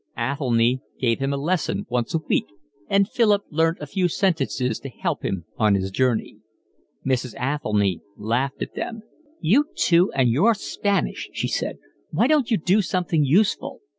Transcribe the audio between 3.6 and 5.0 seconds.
a few sentences to